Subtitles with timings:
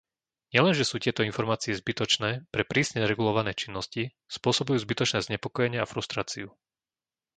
[0.53, 4.03] Nielenže sú tieto informácie zbytočné pre prísne regulované činnosti,
[4.35, 6.47] spôsobujú zbytočné znepokojenie a frustráciu.